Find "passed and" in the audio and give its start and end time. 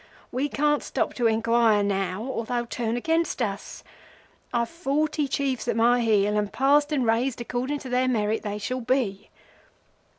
6.51-7.05